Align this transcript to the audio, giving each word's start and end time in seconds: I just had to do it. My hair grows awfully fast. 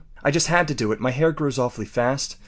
I 0.23 0.31
just 0.31 0.47
had 0.47 0.67
to 0.67 0.73
do 0.73 0.91
it. 0.91 0.99
My 0.99 1.11
hair 1.11 1.31
grows 1.31 1.59
awfully 1.59 1.85
fast. 1.85 2.37